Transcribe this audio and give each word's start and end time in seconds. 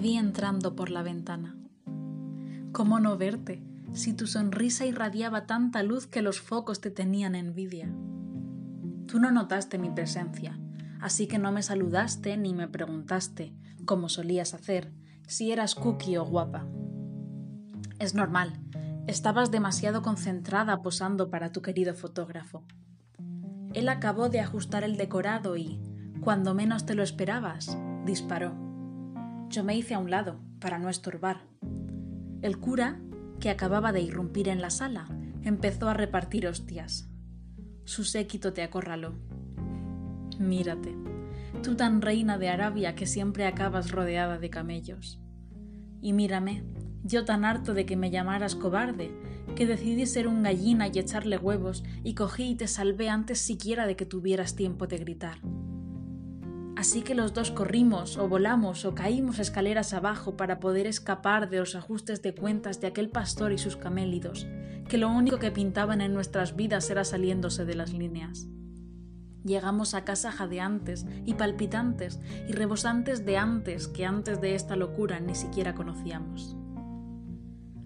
vi 0.00 0.16
entrando 0.16 0.74
por 0.74 0.90
la 0.90 1.02
ventana. 1.02 1.56
¿Cómo 2.72 3.00
no 3.00 3.16
verte 3.16 3.62
si 3.92 4.12
tu 4.12 4.26
sonrisa 4.26 4.84
irradiaba 4.84 5.46
tanta 5.46 5.82
luz 5.82 6.06
que 6.06 6.22
los 6.22 6.40
focos 6.40 6.80
te 6.80 6.90
tenían 6.90 7.34
envidia? 7.34 7.88
Tú 9.06 9.20
no 9.20 9.30
notaste 9.30 9.78
mi 9.78 9.90
presencia, 9.90 10.58
así 11.00 11.26
que 11.26 11.38
no 11.38 11.52
me 11.52 11.62
saludaste 11.62 12.36
ni 12.36 12.52
me 12.52 12.68
preguntaste, 12.68 13.54
como 13.84 14.08
solías 14.08 14.52
hacer, 14.52 14.92
si 15.26 15.52
eras 15.52 15.74
cookie 15.74 16.18
o 16.18 16.24
guapa. 16.24 16.66
Es 17.98 18.14
normal, 18.14 18.60
estabas 19.06 19.50
demasiado 19.50 20.02
concentrada 20.02 20.82
posando 20.82 21.30
para 21.30 21.52
tu 21.52 21.62
querido 21.62 21.94
fotógrafo. 21.94 22.64
Él 23.72 23.88
acabó 23.88 24.28
de 24.28 24.40
ajustar 24.40 24.84
el 24.84 24.96
decorado 24.96 25.56
y, 25.56 25.80
cuando 26.20 26.54
menos 26.54 26.86
te 26.86 26.94
lo 26.94 27.02
esperabas, 27.02 27.78
disparó. 28.04 28.65
Yo 29.48 29.64
me 29.64 29.76
hice 29.76 29.94
a 29.94 29.98
un 29.98 30.10
lado, 30.10 30.40
para 30.60 30.78
no 30.78 30.88
estorbar. 30.88 31.46
El 32.42 32.58
cura, 32.58 33.00
que 33.40 33.50
acababa 33.50 33.92
de 33.92 34.00
irrumpir 34.00 34.48
en 34.48 34.60
la 34.60 34.70
sala, 34.70 35.08
empezó 35.42 35.88
a 35.88 35.94
repartir 35.94 36.46
hostias. 36.46 37.08
Su 37.84 38.04
séquito 38.04 38.52
te 38.52 38.62
acorraló. 38.62 39.14
Mírate, 40.38 40.94
tú 41.62 41.76
tan 41.76 42.02
reina 42.02 42.38
de 42.38 42.48
Arabia 42.48 42.94
que 42.94 43.06
siempre 43.06 43.46
acabas 43.46 43.90
rodeada 43.90 44.38
de 44.38 44.50
camellos. 44.50 45.20
Y 46.02 46.12
mírame, 46.12 46.64
yo 47.04 47.24
tan 47.24 47.44
harto 47.44 47.72
de 47.72 47.86
que 47.86 47.96
me 47.96 48.10
llamaras 48.10 48.56
cobarde, 48.56 49.14
que 49.54 49.66
decidí 49.66 50.06
ser 50.06 50.26
un 50.26 50.42
gallina 50.42 50.88
y 50.88 50.98
echarle 50.98 51.38
huevos, 51.38 51.84
y 52.02 52.14
cogí 52.14 52.50
y 52.50 52.54
te 52.56 52.66
salvé 52.66 53.08
antes 53.08 53.38
siquiera 53.38 53.86
de 53.86 53.96
que 53.96 54.06
tuvieras 54.06 54.56
tiempo 54.56 54.86
de 54.86 54.98
gritar. 54.98 55.38
Así 56.76 57.00
que 57.00 57.14
los 57.14 57.32
dos 57.32 57.50
corrimos, 57.50 58.18
o 58.18 58.28
volamos, 58.28 58.84
o 58.84 58.94
caímos 58.94 59.38
escaleras 59.38 59.94
abajo 59.94 60.36
para 60.36 60.60
poder 60.60 60.86
escapar 60.86 61.48
de 61.48 61.58
los 61.58 61.74
ajustes 61.74 62.20
de 62.20 62.34
cuentas 62.34 62.82
de 62.82 62.86
aquel 62.86 63.08
pastor 63.08 63.52
y 63.52 63.58
sus 63.58 63.76
camélidos, 63.76 64.46
que 64.86 64.98
lo 64.98 65.08
único 65.08 65.38
que 65.38 65.50
pintaban 65.50 66.02
en 66.02 66.12
nuestras 66.12 66.54
vidas 66.54 66.90
era 66.90 67.04
saliéndose 67.04 67.64
de 67.64 67.74
las 67.74 67.94
líneas. 67.94 68.46
Llegamos 69.42 69.94
a 69.94 70.04
casa 70.04 70.30
jadeantes 70.30 71.06
y 71.24 71.34
palpitantes 71.34 72.20
y 72.46 72.52
rebosantes 72.52 73.24
de 73.24 73.38
antes 73.38 73.88
que 73.88 74.04
antes 74.04 74.42
de 74.42 74.54
esta 74.54 74.76
locura 74.76 75.18
ni 75.18 75.34
siquiera 75.34 75.74
conocíamos. 75.74 76.56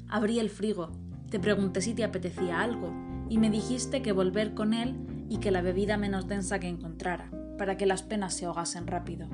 Abrí 0.08 0.40
el 0.40 0.50
frigo, 0.50 0.90
te 1.30 1.38
pregunté 1.38 1.80
si 1.80 1.94
te 1.94 2.02
apetecía 2.02 2.60
algo 2.60 2.92
y 3.28 3.38
me 3.38 3.50
dijiste 3.50 4.02
que 4.02 4.10
volver 4.10 4.54
con 4.54 4.74
él 4.74 4.96
y 5.28 5.38
que 5.38 5.52
la 5.52 5.62
bebida 5.62 5.96
menos 5.96 6.26
densa 6.26 6.58
que 6.58 6.66
encontrara, 6.66 7.30
para 7.60 7.76
que 7.76 7.84
las 7.84 8.02
penas 8.02 8.32
se 8.32 8.46
ahogasen 8.46 8.86
rápido. 8.86 9.28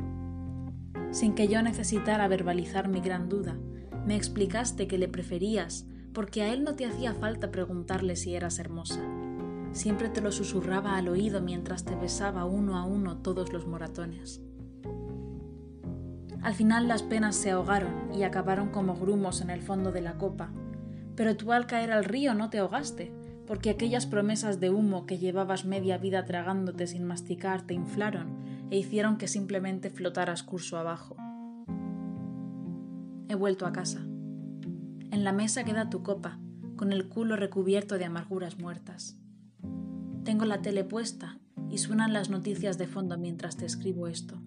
Sin 1.13 1.37
que 1.37 1.47
yo 1.47 1.63
necesitara 1.63 2.27
verbalizar 2.27 2.89
mi 2.89 3.01
gran 3.01 3.29
duda, 3.29 3.57
me 4.05 4.17
explicaste 4.17 4.89
que 4.89 4.99
le 4.99 5.07
preferías 5.07 5.87
porque 6.13 6.43
a 6.43 6.53
él 6.53 6.65
no 6.65 6.75
te 6.75 6.87
hacía 6.87 7.15
falta 7.15 7.53
preguntarle 7.53 8.17
si 8.17 8.35
eras 8.35 8.59
hermosa 8.59 9.01
Siempre 9.71 10.09
te 10.09 10.21
lo 10.21 10.33
susurraba 10.33 10.97
al 10.97 11.09
oído 11.09 11.41
mientras 11.41 11.85
te 11.85 11.95
besaba 11.95 12.47
uno 12.47 12.77
a 12.77 12.85
uno 12.85 13.19
todos 13.19 13.53
los 13.53 13.65
moratones. 13.69 14.41
Al 16.43 16.55
final 16.55 16.89
las 16.89 17.05
penas 17.05 17.37
se 17.37 17.53
ahogaron 17.53 18.11
y 18.13 18.25
acabaron 18.25 18.71
como 18.71 18.97
grumos 18.97 19.41
en 19.41 19.51
el 19.51 19.63
fondo 19.63 19.93
de 19.93 20.01
la 20.01 20.19
copa, 20.19 20.51
pero 21.15 21.37
tú 21.37 21.53
al 21.53 21.69
caer 21.69 21.93
al 21.93 22.05
río 22.05 22.35
no 22.35 22.51
te 22.51 22.59
ahogaste, 22.59 23.13
porque 23.47 23.71
aquellas 23.71 24.07
promesas 24.07 24.61
de 24.61 24.71
humo 24.71 25.07
que 25.07 25.19
llevabas 25.19 25.65
media 25.65 25.99
vida 25.99 26.25
tragándote 26.25 26.87
sin 26.87 27.05
masticar 27.05 27.63
te 27.63 27.75
inflaron 27.75 28.37
e 28.71 28.79
hicieron 28.79 29.17
que 29.17 29.29
simplemente 29.29 29.91
flotaras 29.91 30.43
curso 30.43 30.77
abajo. 30.79 31.17
He 33.29 33.35
vuelto 33.35 33.67
a 33.67 33.73
casa. 33.73 34.01
En 35.11 35.25
la 35.25 35.33
mesa 35.33 35.65
queda 35.65 35.91
tu 35.91 36.03
copa, 36.03 36.39
con 36.77 36.93
el 36.93 37.09
culo 37.09 37.37
recubierto 37.37 37.99
de 37.99 38.05
amarguras 38.05 38.59
muertas. 38.59 39.19
Tengo 40.25 40.45
la 40.45 40.63
tele 40.63 40.85
puesta 40.85 41.39
y 41.71 41.79
suenan 41.79 42.13
las 42.13 42.31
noticias 42.31 42.79
de 42.79 42.87
fondo 42.87 43.17
mientras 43.17 43.57
te 43.57 43.67
escribo 43.67 44.09
esto. 44.09 44.43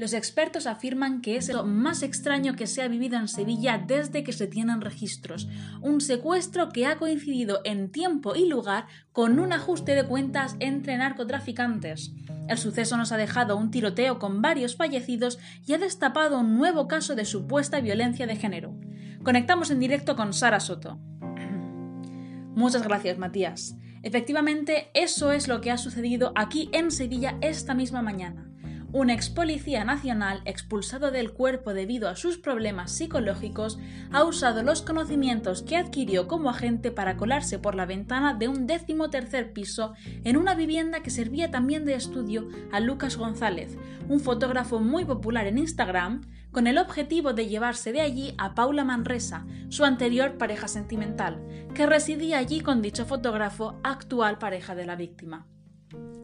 Los 0.00 0.14
expertos 0.14 0.66
afirman 0.66 1.20
que 1.20 1.36
es 1.36 1.52
lo 1.52 1.62
más 1.62 2.02
extraño 2.02 2.56
que 2.56 2.66
se 2.66 2.80
ha 2.80 2.88
vivido 2.88 3.18
en 3.18 3.28
Sevilla 3.28 3.76
desde 3.76 4.24
que 4.24 4.32
se 4.32 4.46
tienen 4.46 4.80
registros. 4.80 5.46
Un 5.82 6.00
secuestro 6.00 6.70
que 6.70 6.86
ha 6.86 6.96
coincidido 6.96 7.60
en 7.66 7.92
tiempo 7.92 8.34
y 8.34 8.46
lugar 8.46 8.86
con 9.12 9.38
un 9.38 9.52
ajuste 9.52 9.94
de 9.94 10.06
cuentas 10.06 10.56
entre 10.58 10.96
narcotraficantes. 10.96 12.14
El 12.48 12.56
suceso 12.56 12.96
nos 12.96 13.12
ha 13.12 13.18
dejado 13.18 13.58
un 13.58 13.70
tiroteo 13.70 14.18
con 14.18 14.40
varios 14.40 14.74
fallecidos 14.74 15.38
y 15.66 15.74
ha 15.74 15.78
destapado 15.78 16.38
un 16.38 16.56
nuevo 16.56 16.88
caso 16.88 17.14
de 17.14 17.26
supuesta 17.26 17.80
violencia 17.80 18.26
de 18.26 18.36
género. 18.36 18.74
Conectamos 19.22 19.70
en 19.70 19.80
directo 19.80 20.16
con 20.16 20.32
Sara 20.32 20.60
Soto. 20.60 20.98
Muchas 22.54 22.84
gracias, 22.84 23.18
Matías. 23.18 23.76
Efectivamente, 24.02 24.88
eso 24.94 25.30
es 25.30 25.46
lo 25.46 25.60
que 25.60 25.70
ha 25.70 25.76
sucedido 25.76 26.32
aquí 26.36 26.70
en 26.72 26.90
Sevilla 26.90 27.36
esta 27.42 27.74
misma 27.74 28.00
mañana. 28.00 28.49
Un 28.92 29.08
ex 29.08 29.30
policía 29.30 29.84
nacional 29.84 30.42
expulsado 30.46 31.12
del 31.12 31.32
cuerpo 31.32 31.74
debido 31.74 32.08
a 32.08 32.16
sus 32.16 32.38
problemas 32.38 32.90
psicológicos 32.90 33.78
ha 34.10 34.24
usado 34.24 34.64
los 34.64 34.82
conocimientos 34.82 35.62
que 35.62 35.76
adquirió 35.76 36.26
como 36.26 36.50
agente 36.50 36.90
para 36.90 37.16
colarse 37.16 37.60
por 37.60 37.76
la 37.76 37.86
ventana 37.86 38.34
de 38.34 38.48
un 38.48 38.66
décimo 38.66 39.08
tercer 39.08 39.52
piso 39.52 39.94
en 40.24 40.36
una 40.36 40.56
vivienda 40.56 41.04
que 41.04 41.10
servía 41.10 41.52
también 41.52 41.84
de 41.84 41.94
estudio 41.94 42.48
a 42.72 42.80
Lucas 42.80 43.16
González, 43.16 43.78
un 44.08 44.18
fotógrafo 44.18 44.80
muy 44.80 45.04
popular 45.04 45.46
en 45.46 45.58
Instagram, 45.58 46.22
con 46.50 46.66
el 46.66 46.76
objetivo 46.76 47.32
de 47.32 47.46
llevarse 47.46 47.92
de 47.92 48.00
allí 48.00 48.34
a 48.38 48.56
Paula 48.56 48.82
Manresa, 48.82 49.46
su 49.68 49.84
anterior 49.84 50.36
pareja 50.36 50.66
sentimental, 50.66 51.40
que 51.74 51.86
residía 51.86 52.38
allí 52.38 52.60
con 52.60 52.82
dicho 52.82 53.06
fotógrafo, 53.06 53.78
actual 53.84 54.38
pareja 54.38 54.74
de 54.74 54.86
la 54.86 54.96
víctima. 54.96 55.46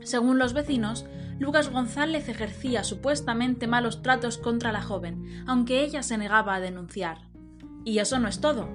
Según 0.03 0.39
los 0.39 0.53
vecinos, 0.53 1.07
Lucas 1.39 1.71
González 1.71 2.29
ejercía 2.29 2.83
supuestamente 2.83 3.67
malos 3.67 4.03
tratos 4.03 4.39
contra 4.39 4.73
la 4.73 4.83
joven, 4.83 5.45
aunque 5.47 5.85
ella 5.85 6.03
se 6.03 6.17
negaba 6.17 6.55
a 6.55 6.61
denunciar. 6.61 7.29
Y 7.85 7.99
eso 7.99 8.19
no 8.19 8.29
es 8.29 8.41
todo. 8.41 8.69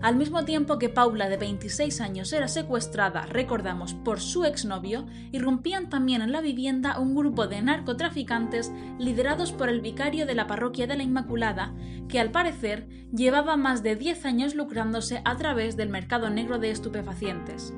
Al 0.00 0.16
mismo 0.16 0.44
tiempo 0.44 0.78
que 0.78 0.90
Paula, 0.90 1.28
de 1.28 1.38
26 1.38 2.00
años, 2.00 2.32
era 2.32 2.46
secuestrada, 2.46 3.26
recordamos, 3.26 3.94
por 3.94 4.20
su 4.20 4.44
exnovio, 4.44 5.06
irrumpían 5.32 5.88
también 5.88 6.20
en 6.20 6.30
la 6.30 6.40
vivienda 6.40 6.98
un 7.00 7.14
grupo 7.14 7.46
de 7.46 7.62
narcotraficantes 7.62 8.70
liderados 8.98 9.52
por 9.52 9.68
el 9.68 9.80
vicario 9.80 10.26
de 10.26 10.34
la 10.34 10.46
parroquia 10.46 10.86
de 10.86 10.96
la 10.96 11.02
Inmaculada, 11.02 11.74
que 12.08 12.20
al 12.20 12.30
parecer 12.30 12.86
llevaba 13.12 13.56
más 13.56 13.82
de 13.82 13.96
10 13.96 14.26
años 14.26 14.54
lucrándose 14.54 15.22
a 15.24 15.36
través 15.36 15.76
del 15.76 15.88
mercado 15.88 16.28
negro 16.30 16.58
de 16.58 16.70
estupefacientes. 16.70 17.72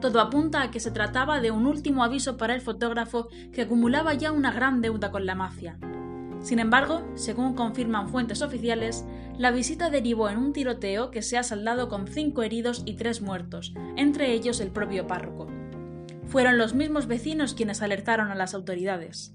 Todo 0.00 0.20
apunta 0.20 0.62
a 0.62 0.70
que 0.70 0.80
se 0.80 0.90
trataba 0.90 1.40
de 1.40 1.50
un 1.50 1.66
último 1.66 2.04
aviso 2.04 2.36
para 2.36 2.54
el 2.54 2.60
fotógrafo 2.60 3.28
que 3.52 3.62
acumulaba 3.62 4.14
ya 4.14 4.30
una 4.30 4.52
gran 4.52 4.80
deuda 4.80 5.10
con 5.10 5.26
la 5.26 5.34
mafia. 5.34 5.78
Sin 6.40 6.60
embargo, 6.60 7.02
según 7.14 7.54
confirman 7.54 8.08
fuentes 8.08 8.42
oficiales, 8.42 9.04
la 9.36 9.50
visita 9.50 9.90
derivó 9.90 10.28
en 10.28 10.38
un 10.38 10.52
tiroteo 10.52 11.10
que 11.10 11.22
se 11.22 11.36
ha 11.36 11.42
saldado 11.42 11.88
con 11.88 12.06
cinco 12.06 12.42
heridos 12.42 12.82
y 12.84 12.94
tres 12.94 13.20
muertos, 13.20 13.74
entre 13.96 14.32
ellos 14.32 14.60
el 14.60 14.70
propio 14.70 15.06
párroco. 15.06 15.48
Fueron 16.26 16.58
los 16.58 16.74
mismos 16.74 17.06
vecinos 17.06 17.54
quienes 17.54 17.82
alertaron 17.82 18.30
a 18.30 18.34
las 18.36 18.54
autoridades. 18.54 19.34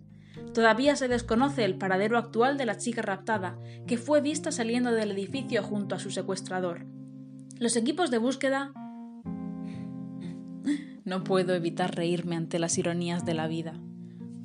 Todavía 0.53 0.95
se 0.95 1.07
desconoce 1.07 1.65
el 1.65 1.77
paradero 1.77 2.17
actual 2.17 2.57
de 2.57 2.65
la 2.65 2.77
chica 2.77 3.01
raptada, 3.01 3.57
que 3.85 3.97
fue 3.97 4.21
vista 4.21 4.51
saliendo 4.51 4.91
del 4.91 5.11
edificio 5.11 5.61
junto 5.61 5.95
a 5.95 5.99
su 5.99 6.09
secuestrador. 6.09 6.85
Los 7.59 7.75
equipos 7.75 8.11
de 8.11 8.17
búsqueda 8.17 8.73
no 11.05 11.23
puedo 11.23 11.53
evitar 11.53 11.95
reírme 11.95 12.35
ante 12.35 12.59
las 12.59 12.77
ironías 12.77 13.25
de 13.25 13.33
la 13.33 13.47
vida. 13.47 13.73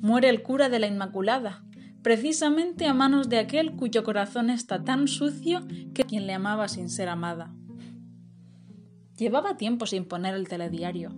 Muere 0.01 0.29
el 0.29 0.43
cura 0.43 0.69
de 0.69 0.79
la 0.79 0.87
Inmaculada, 0.87 1.63
precisamente 2.01 2.87
a 2.87 2.93
manos 2.93 3.29
de 3.29 3.39
aquel 3.39 3.75
cuyo 3.75 4.03
corazón 4.03 4.49
está 4.49 4.83
tan 4.83 5.07
sucio 5.07 5.65
que 5.93 6.03
quien 6.03 6.27
le 6.27 6.33
amaba 6.33 6.67
sin 6.67 6.89
ser 6.89 7.09
amada. 7.09 7.53
Llevaba 9.17 9.57
tiempo 9.57 9.85
sin 9.85 10.05
poner 10.05 10.35
el 10.35 10.47
telediario. 10.47 11.11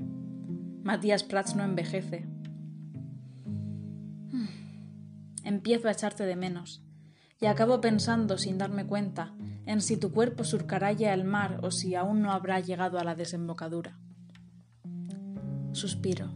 Matías 0.83 1.24
Prats 1.24 1.56
no 1.56 1.63
envejece. 1.63 2.27
Empiezo 5.44 5.88
a 5.88 5.92
echarte 5.92 6.25
de 6.25 6.36
menos 6.36 6.83
y 7.39 7.48
acabo 7.48 7.81
pensando 7.81 8.38
sin 8.38 8.57
darme 8.57 8.86
cuenta 8.86 9.33
en 9.66 9.81
si 9.81 9.98
tu 9.98 10.12
cuerpo 10.12 10.44
surcará 10.44 10.92
ya 10.92 11.13
el 11.13 11.24
mar 11.24 11.60
o 11.63 11.71
si 11.71 11.95
aún 11.95 12.21
no 12.21 12.31
habrá 12.31 12.60
llegado 12.60 13.00
a 13.00 13.04
la 13.04 13.16
desembocadura. 13.16 14.00
Suspiro. 15.73 16.31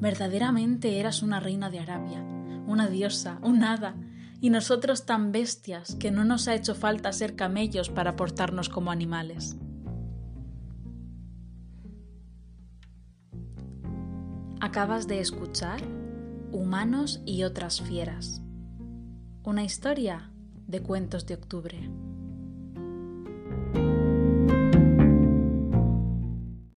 Verdaderamente 0.00 0.98
eras 0.98 1.22
una 1.22 1.40
reina 1.40 1.70
de 1.70 1.78
Arabia, 1.78 2.22
una 2.66 2.88
diosa, 2.88 3.38
un 3.42 3.62
hada, 3.62 3.94
y 4.40 4.50
nosotros 4.50 5.06
tan 5.06 5.30
bestias 5.30 5.94
que 5.94 6.10
no 6.10 6.24
nos 6.24 6.48
ha 6.48 6.54
hecho 6.54 6.74
falta 6.74 7.12
ser 7.12 7.36
camellos 7.36 7.90
para 7.90 8.16
portarnos 8.16 8.68
como 8.68 8.90
animales. 8.90 9.56
Acabas 14.60 15.06
de 15.06 15.20
escuchar 15.20 15.80
Humanos 16.52 17.22
y 17.24 17.44
otras 17.44 17.80
fieras. 17.80 18.42
Una 19.44 19.64
historia 19.64 20.30
de 20.66 20.82
Cuentos 20.82 21.26
de 21.26 21.34
Octubre. 21.34 21.90